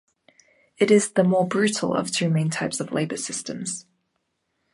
[0.79, 3.85] It is the more brutal of two main types of labor systems.